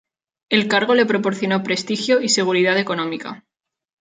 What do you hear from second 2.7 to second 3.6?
económica.